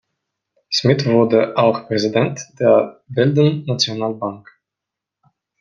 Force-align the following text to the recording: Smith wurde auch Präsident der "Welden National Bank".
Smith 0.71 1.05
wurde 1.05 1.55
auch 1.57 1.85
Präsident 1.85 2.41
der 2.59 3.03
"Welden 3.07 3.65
National 3.67 4.15
Bank". 4.15 4.49